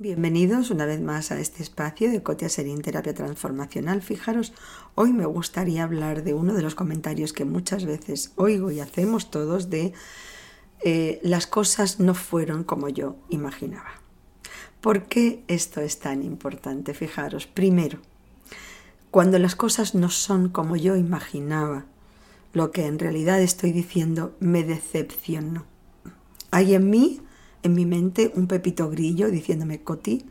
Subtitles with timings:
[0.00, 4.00] Bienvenidos una vez más a este espacio de Cotia Serín Terapia Transformacional.
[4.00, 4.54] Fijaros,
[4.94, 9.30] hoy me gustaría hablar de uno de los comentarios que muchas veces oigo y hacemos
[9.30, 9.92] todos de
[10.84, 14.00] eh, las cosas no fueron como yo imaginaba.
[14.80, 16.94] ¿Por qué esto es tan importante?
[16.94, 17.98] Fijaros, primero,
[19.10, 21.86] cuando las cosas no son como yo imaginaba,
[22.52, 25.64] lo que en realidad estoy diciendo me decepcionó.
[26.50, 27.20] Hay en mí
[27.62, 30.24] en mi mente un pepito grillo diciéndome, Coti,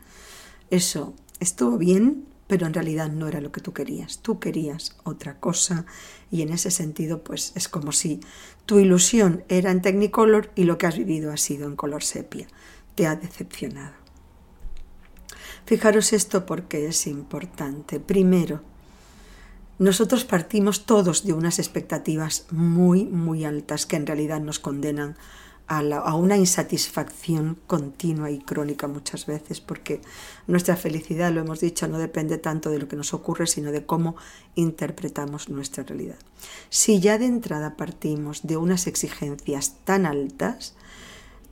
[0.70, 4.20] eso estuvo bien, pero en realidad no era lo que tú querías.
[4.20, 5.84] Tú querías otra cosa
[6.30, 8.20] y en ese sentido pues es como si
[8.64, 12.48] tu ilusión era en Technicolor y lo que has vivido ha sido en color sepia.
[12.94, 14.07] Te ha decepcionado.
[15.68, 18.00] Fijaros esto porque es importante.
[18.00, 18.62] Primero,
[19.78, 25.18] nosotros partimos todos de unas expectativas muy, muy altas que en realidad nos condenan
[25.66, 30.00] a, una insatisfacción continua y crónica muchas veces, porque
[30.46, 33.84] nuestra felicidad, lo hemos dicho, no depende tanto de lo que nos ocurre, sino de
[33.84, 34.16] cómo
[34.54, 36.16] interpretamos nuestra realidad.
[36.70, 40.74] Si ya de entrada partimos de unas exigencias tan altas,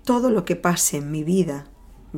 [0.04, 1.66] todo lo que pase en mi vida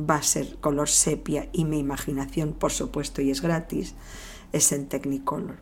[0.07, 3.95] va a ser color sepia y mi imaginación, por supuesto, y es gratis,
[4.51, 5.57] es en Technicolor.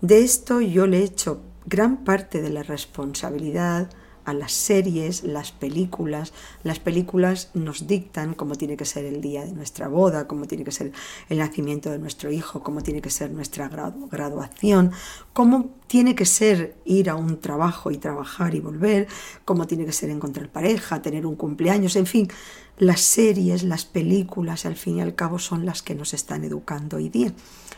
[0.00, 3.90] De esto yo le he hecho gran parte de la responsabilidad
[4.28, 6.34] a las series, las películas.
[6.62, 10.64] Las películas nos dictan cómo tiene que ser el día de nuestra boda, cómo tiene
[10.64, 10.92] que ser
[11.30, 14.92] el nacimiento de nuestro hijo, cómo tiene que ser nuestra graduación,
[15.32, 19.08] cómo tiene que ser ir a un trabajo y trabajar y volver,
[19.46, 22.28] cómo tiene que ser encontrar pareja, tener un cumpleaños, en fin.
[22.76, 26.98] Las series, las películas, al fin y al cabo, son las que nos están educando
[26.98, 27.32] hoy día.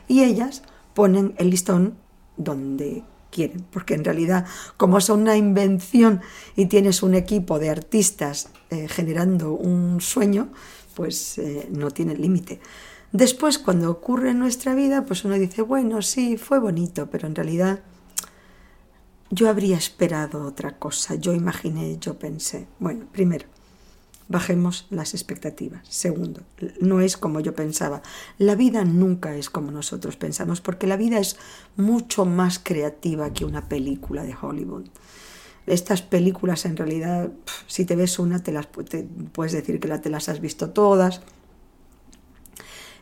[0.08, 0.62] Y ellas
[0.94, 1.94] ponen el listón
[2.36, 6.20] donde quieren, porque en realidad como son una invención
[6.56, 10.48] y tienes un equipo de artistas eh, generando un sueño,
[10.94, 12.60] pues eh, no tiene límite.
[13.12, 17.34] Después, cuando ocurre en nuestra vida, pues uno dice, bueno, sí, fue bonito, pero en
[17.34, 17.80] realidad
[19.30, 22.66] yo habría esperado otra cosa, yo imaginé, yo pensé.
[22.78, 23.46] Bueno, primero,
[24.30, 25.86] bajemos las expectativas.
[25.88, 26.42] Segundo,
[26.80, 28.00] no es como yo pensaba.
[28.38, 31.36] La vida nunca es como nosotros pensamos, porque la vida es
[31.76, 34.86] mucho más creativa que una película de Hollywood.
[35.66, 37.30] Estas películas en realidad,
[37.66, 38.68] si te ves una, te las
[39.32, 41.22] puedes decir que te las has visto todas.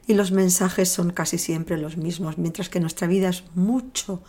[0.07, 4.23] Y los mensajes son casi siempre los mismos, mientras que nuestra vida es mucho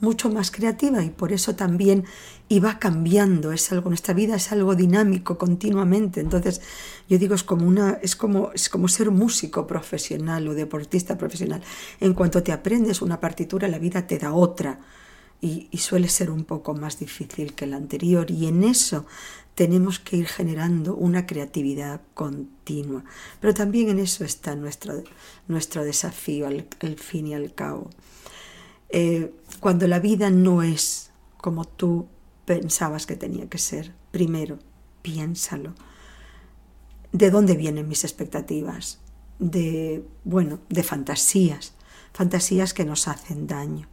[0.00, 2.04] mucho más creativa y por eso también
[2.48, 6.20] iba cambiando, es algo, nuestra vida es algo dinámico continuamente.
[6.20, 6.60] Entonces,
[7.08, 11.62] yo digo, es como una, es como, es como ser músico profesional o deportista profesional.
[12.00, 14.80] En cuanto te aprendes una partitura, la vida te da otra.
[15.42, 18.30] Y, y, suele ser un poco más difícil que la anterior.
[18.30, 19.06] Y en eso
[19.54, 23.04] tenemos que ir generando una creatividad continua.
[23.40, 25.02] Pero también en eso está nuestro,
[25.48, 27.90] nuestro desafío al, al fin y al cabo.
[28.90, 32.08] Eh, cuando la vida no es como tú
[32.44, 33.92] pensabas que tenía que ser.
[34.10, 34.58] Primero,
[35.02, 35.74] piénsalo.
[37.12, 39.00] ¿De dónde vienen mis expectativas?
[39.38, 41.74] De, bueno, de fantasías,
[42.12, 43.88] fantasías que nos hacen daño,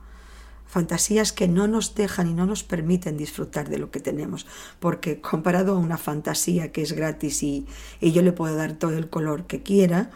[0.66, 4.46] fantasías que no nos dejan y no nos permiten disfrutar de lo que tenemos,
[4.80, 7.66] porque comparado a una fantasía que es gratis y,
[8.02, 10.12] y yo le puedo dar todo el color que quiera,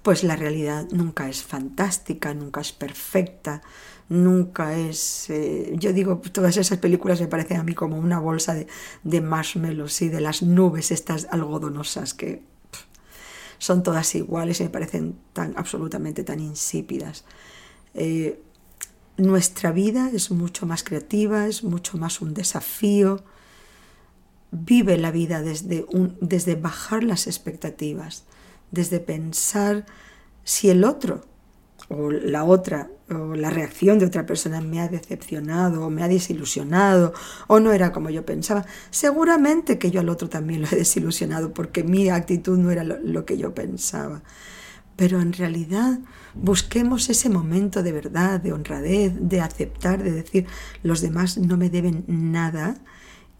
[0.00, 3.62] pues la realidad nunca es fantástica, nunca es perfecta,
[4.08, 5.28] nunca es...
[5.30, 8.66] Eh, yo digo, todas esas películas me parecen a mí como una bolsa de,
[9.04, 12.42] de marshmallows y de las nubes estas algodonosas que
[13.58, 17.24] son todas iguales y me parecen tan absolutamente tan insípidas.
[17.94, 18.40] Eh,
[19.16, 23.22] nuestra vida es mucho más creativa, es mucho más un desafío.
[24.50, 25.86] Vive la vida desde,
[26.20, 28.24] desde bajar las expectativas
[28.72, 29.86] desde pensar
[30.42, 31.24] si el otro
[31.88, 36.08] o la otra o la reacción de otra persona me ha decepcionado o me ha
[36.08, 37.12] desilusionado
[37.46, 38.64] o no era como yo pensaba.
[38.90, 43.24] Seguramente que yo al otro también lo he desilusionado porque mi actitud no era lo,
[43.24, 44.22] que yo pensaba.
[44.96, 46.00] Pero en realidad
[46.34, 50.46] busquemos ese momento de verdad, de honradez, de aceptar, de decir,
[50.82, 52.76] los demás no me deben nada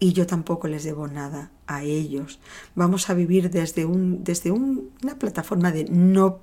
[0.03, 2.37] y yo tampoco les debo nada a ellos.
[2.75, 6.39] Vamos a vivir desde, un, desde una plataforma de no,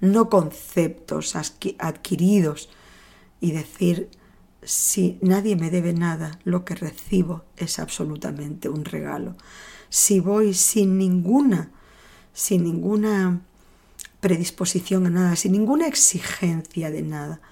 [0.00, 2.70] no conceptos adquiridos
[3.42, 4.08] y decir,
[4.62, 9.36] si nadie me debe nada, lo que recibo es absolutamente un regalo.
[9.90, 11.70] Si voy sin ninguna,
[12.32, 13.42] sin ninguna
[14.20, 17.42] predisposición a nada, sin ninguna exigencia de nada,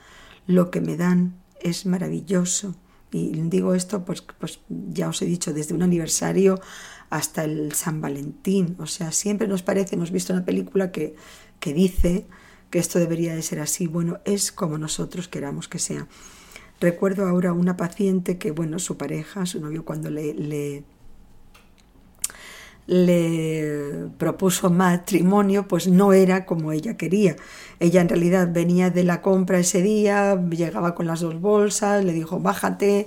[0.46, 2.75] lo que me dan es maravilloso.
[3.12, 6.60] Y digo esto, pues, pues ya os he dicho, desde un aniversario
[7.10, 8.74] hasta el San Valentín.
[8.78, 11.14] O sea, siempre nos parece, hemos visto una película que,
[11.60, 12.26] que dice
[12.70, 13.86] que esto debería de ser así.
[13.86, 16.08] Bueno, es como nosotros queramos que sea.
[16.80, 20.84] Recuerdo ahora una paciente que, bueno, su pareja, su novio, cuando le, le,
[22.87, 27.37] le propuso matrimonio, pues no era como ella quería.
[27.81, 32.12] Ella en realidad venía de la compra ese día, llegaba con las dos bolsas, le
[32.12, 33.06] dijo, bájate,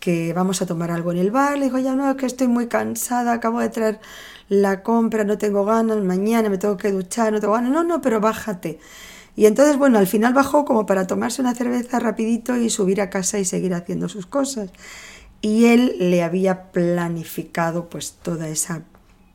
[0.00, 1.58] que vamos a tomar algo en el bar.
[1.58, 4.00] Le dijo, ya no, que estoy muy cansada, acabo de traer
[4.48, 7.72] la compra, no tengo ganas, mañana me tengo que duchar, no tengo ganas.
[7.72, 8.78] No, no, pero bájate.
[9.36, 13.10] Y entonces, bueno, al final bajó como para tomarse una cerveza rapidito y subir a
[13.10, 14.70] casa y seguir haciendo sus cosas.
[15.40, 18.82] Y él le había planificado pues toda esa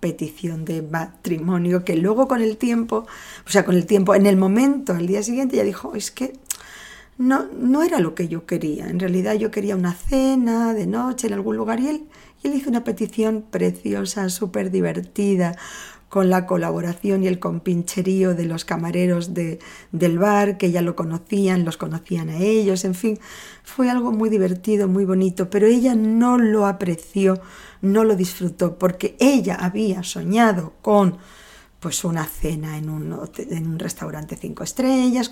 [0.03, 3.05] petición de matrimonio que luego con el tiempo,
[3.47, 6.33] o sea, con el tiempo, en el momento, al día siguiente ya dijo, es que
[7.17, 8.89] no, no era lo que yo quería.
[8.89, 12.03] En realidad yo quería una cena de noche en algún lugar y él,
[12.41, 15.55] y él hizo una petición preciosa, súper divertida,
[16.13, 19.57] con la colaboración y el compincherío de los camareros de,
[19.91, 23.17] del bar, que ya lo conocían, los conocían a ellos, en fin,
[23.63, 27.41] fue algo muy divertido, muy bonito, pero ella no lo apreció,
[27.81, 31.17] no lo disfrutó, porque ella había soñado con
[31.79, 35.31] pues una cena en un, en un restaurante cinco estrellas,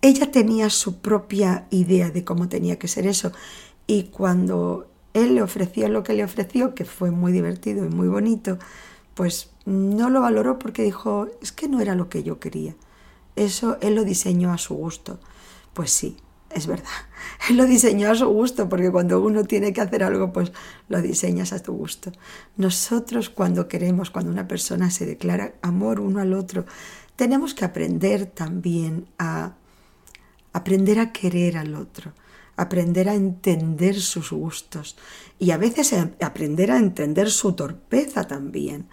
[0.00, 3.32] ella tenía su propia idea de cómo tenía que ser eso
[3.86, 8.08] y cuando él le ofreció lo que le ofreció, que fue muy divertido y muy
[8.08, 8.58] bonito,
[9.16, 12.76] pues no lo valoró porque dijo, es que no era lo que yo quería.
[13.34, 15.18] Eso él lo diseñó a su gusto.
[15.72, 16.18] Pues sí,
[16.50, 16.84] es verdad.
[17.50, 20.52] Él lo diseñó a su gusto porque cuando uno tiene que hacer algo, pues
[20.88, 22.12] lo diseñas a tu gusto.
[22.56, 26.64] Nosotros cuando queremos, cuando una persona se declara amor uno al otro,
[27.16, 29.54] tenemos que aprender también a
[30.52, 32.12] aprender a querer al otro,
[32.56, 34.96] aprender a entender sus gustos
[35.38, 38.88] y a veces aprender a entender su torpeza también.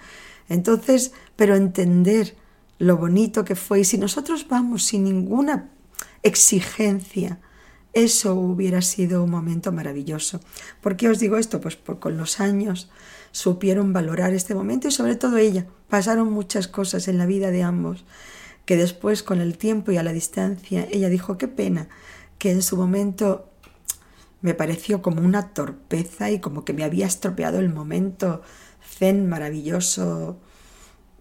[0.50, 2.36] Entonces, pero entender
[2.78, 5.70] lo bonito que fue y si nosotros vamos sin ninguna
[6.22, 7.40] exigencia,
[7.94, 10.42] eso hubiera sido un momento maravilloso.
[10.82, 11.62] ¿Por qué os digo esto?
[11.62, 12.90] Pues porque con los años
[13.32, 15.68] supieron valorar este momento y sobre todo ella.
[15.90, 18.04] Pasaron muchas cosas en la vida de ambos
[18.66, 21.88] que después con el tiempo y a la distancia ella dijo qué pena
[22.38, 23.53] que en su momento
[24.44, 28.42] me pareció como una torpeza y como que me había estropeado el momento
[28.86, 30.38] zen maravilloso,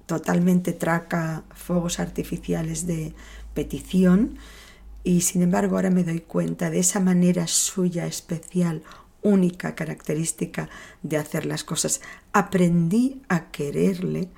[0.07, 3.15] totalmente traca, fuegos artificiales de
[3.55, 4.39] petición
[5.05, 8.83] y sin embargo ahora me doy cuenta de esa manera suya especial,
[9.23, 10.69] única, característica
[11.05, 12.01] de hacer las cosas.
[12.33, 14.31] Aprendí a quererle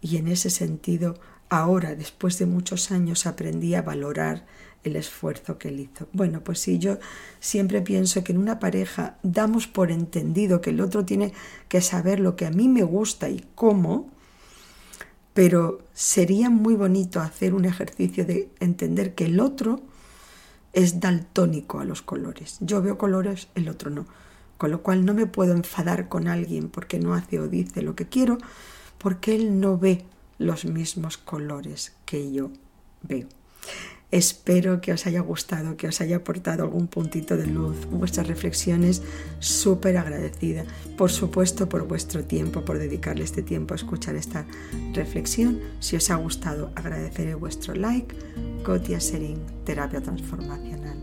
[0.00, 1.14] y en ese sentido
[1.52, 4.46] ahora, después de muchos años, aprendí a valorar
[4.84, 6.08] el esfuerzo que él hizo.
[6.14, 6.98] Bueno, pues sí, yo
[7.40, 11.34] siempre pienso que en una pareja damos por entendido que el otro tiene
[11.68, 14.08] que saber lo que a mí me gusta y cómo,
[15.34, 19.82] pero sería muy bonito hacer un ejercicio de entender que el otro
[20.72, 22.56] es daltónico a los colores.
[22.60, 24.06] Yo veo colores, el otro no.
[24.56, 27.94] Con lo cual no me puedo enfadar con alguien porque no hace o dice lo
[27.94, 28.38] que quiero,
[28.96, 30.06] porque él no ve
[30.42, 32.50] los mismos colores que yo
[33.02, 33.28] veo.
[34.12, 39.02] Espero que os haya gustado, que os haya aportado algún puntito de luz, vuestras reflexiones,
[39.38, 40.66] súper agradecida.
[40.98, 44.44] Por supuesto, por vuestro tiempo, por dedicarle este tiempo a escuchar esta
[44.92, 45.60] reflexión.
[45.80, 48.14] Si os ha gustado, agradeceré vuestro like.
[48.62, 51.01] Cotia Serín, Terapia Transformacional.